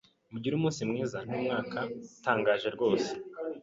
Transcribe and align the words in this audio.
Mugire 0.31 0.53
umunsi 0.55 0.81
mwiza 0.89 1.17
n'umwaka 1.27 1.79
utangaje 2.17 2.67
rwose 2.75 3.11